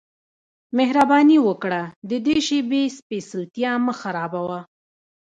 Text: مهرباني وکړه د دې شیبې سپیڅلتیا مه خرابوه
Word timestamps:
مهرباني 0.77 1.37
وکړه 1.47 1.81
د 2.09 2.11
دې 2.25 2.37
شیبې 2.47 2.83
سپیڅلتیا 2.97 3.71
مه 3.85 3.93
خرابوه 4.01 4.59